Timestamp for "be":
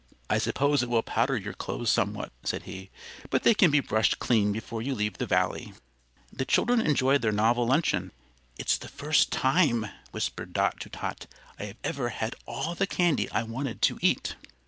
3.69-3.81